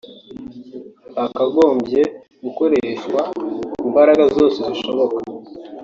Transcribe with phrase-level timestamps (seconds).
[1.17, 2.01] Hakagombye
[2.43, 3.21] gukoreshwa
[3.85, 5.17] imbaraga zose zishoboka